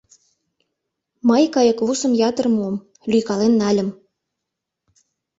Мый 1.29 1.43
кайыквусым 1.53 2.13
ятыр 2.29 2.47
муым, 2.55 2.75
лӱйкален 3.11 3.53
нальым; 3.61 3.89